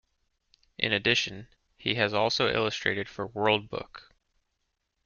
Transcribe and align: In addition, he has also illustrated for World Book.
In 0.79 0.91
addition, 0.91 1.47
he 1.77 1.93
has 1.93 2.11
also 2.11 2.47
illustrated 2.51 3.07
for 3.07 3.27
World 3.27 3.69
Book. 3.69 4.09